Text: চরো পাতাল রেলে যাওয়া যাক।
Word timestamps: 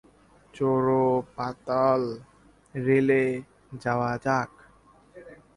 চরো 0.53 1.03
পাতাল 1.35 2.01
রেলে 2.75 3.23
যাওয়া 3.83 4.11
যাক। 4.25 4.51